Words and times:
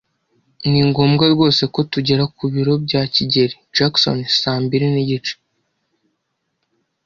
Ni 0.69 0.81
ngombwa 0.89 1.25
rwose 1.33 1.63
ko 1.73 1.79
tugera 1.91 2.23
ku 2.35 2.43
biro 2.53 2.73
bya 2.85 3.01
kigeli 3.13 3.55
Jackson 3.75 4.17
saa 4.41 4.59
mbiri 4.63 4.87
nigice. 4.93 5.33